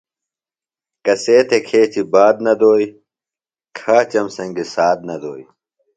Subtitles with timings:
[1.05, 2.87] کسے تھےۡ کھیچیۡ بات نہ دوئی,
[3.77, 5.43] کھاچم سنگیۡ ساتھ نہ دوئی